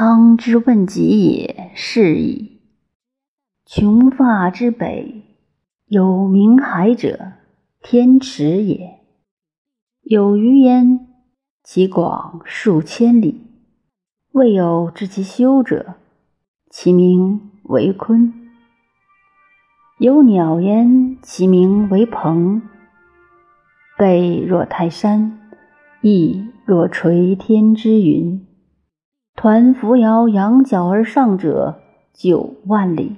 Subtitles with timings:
[0.00, 2.60] 汤之问疾也，是矣。
[3.66, 5.24] 穷发之北，
[5.86, 7.32] 有明海者，
[7.82, 9.00] 天池也。
[10.02, 11.08] 有余焉，
[11.64, 13.42] 其广数千里，
[14.30, 15.96] 未有知其修者，
[16.70, 18.32] 其名为鲲。
[19.98, 22.62] 有鸟焉，其名为鹏。
[23.98, 25.40] 背若泰山，
[26.02, 28.44] 翼若垂天之云。
[29.40, 31.80] 抟扶摇，仰角而上者
[32.12, 33.14] 九万里，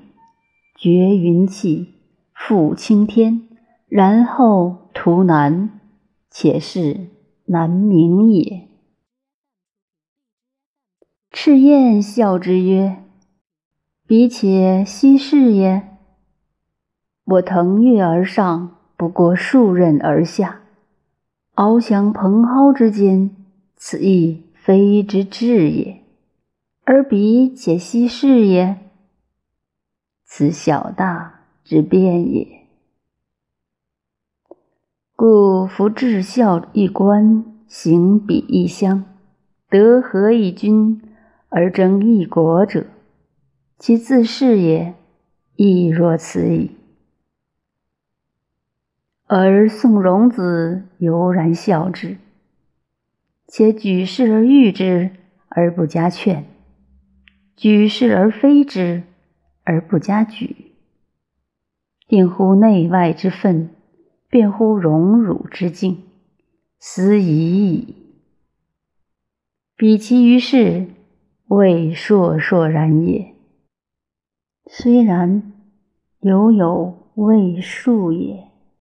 [0.77, 1.95] 绝云气，
[2.37, 3.49] 覆青天，
[3.89, 5.81] 然后图南，
[6.29, 7.07] 且是
[7.47, 8.69] 南冥也。
[11.31, 13.03] 赤焰笑之曰
[14.07, 15.89] ：“彼且奚是也？
[17.25, 20.61] 我腾跃而上，不过数仞而下，
[21.55, 23.35] 翱翔蓬蒿之间，
[23.75, 25.97] 此亦非之至也。”
[26.93, 28.77] 而彼且奚是也？
[30.25, 32.67] 此小大之变也。
[35.15, 39.05] 故夫至孝一官，行比一乡，
[39.69, 41.01] 德合一君，
[41.49, 42.85] 而争一国者，
[43.79, 44.97] 其自是也，
[45.55, 46.73] 亦若此矣。
[49.29, 52.17] 而宋荣子犹然笑之，
[53.47, 55.13] 且举世而誉之，
[55.51, 56.47] 而不加劝。
[57.61, 59.03] 举世而非之，
[59.65, 60.73] 而不加举。
[62.09, 63.77] 定乎内外之分，
[64.31, 66.05] 辩乎荣辱之境，
[66.79, 67.95] 斯已矣。
[69.77, 70.87] 彼其于世，
[71.49, 73.35] 未硕硕然也。
[74.65, 75.53] 虽然，
[76.21, 78.50] 犹有未数也。